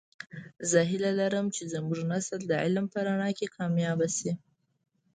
زه 0.69 0.79
هیله 0.89 1.11
لرم 1.19 1.45
چې 1.55 1.63
زمونږنسل 1.73 2.39
د 2.47 2.51
علم 2.63 2.85
په 2.93 2.99
رڼا 3.07 3.29
کې 3.37 3.53
کامیابه 3.55 4.07
شي 4.17 4.31